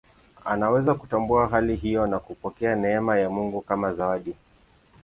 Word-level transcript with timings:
Anaweza 0.45 0.93
kutambua 0.93 1.47
hali 1.47 1.75
hiyo 1.75 2.07
na 2.07 2.19
kupokea 2.19 2.75
neema 2.75 3.19
ya 3.19 3.29
Mungu 3.29 3.61
kama 3.61 3.91
zawadi. 3.91 4.35